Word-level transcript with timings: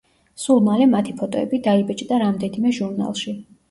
სულ 0.45 0.63
მალე 0.69 0.87
მათი 0.95 1.15
ფოტოები 1.21 1.61
დაიბეჭდა 1.71 2.23
რამდენიმე 2.27 2.77
ჟურნალში. 2.83 3.41